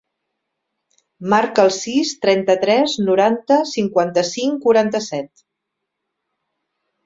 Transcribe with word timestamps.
Marca 1.33 1.65
el 1.69 1.69
sis, 1.75 2.15
trenta-tres, 2.25 2.97
noranta, 3.11 3.61
cinquanta-cinc, 3.75 4.61
quaranta-set. 4.67 5.49